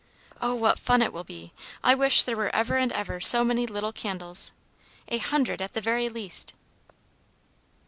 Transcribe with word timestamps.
Oh, 0.41 0.55
what 0.55 0.79
fun 0.79 1.03
it 1.03 1.13
will 1.13 1.23
be! 1.23 1.53
I 1.83 1.93
wish 1.93 2.23
there 2.23 2.35
were 2.35 2.49
ever 2.55 2.75
and 2.75 2.91
ever 2.91 3.21
so 3.21 3.43
many 3.43 3.67
little 3.67 3.93
candles, 3.93 4.51
a 5.07 5.19
hundred, 5.19 5.61
at 5.61 5.73
the 5.73 5.79
very 5.81 6.09
least!" 6.09 6.55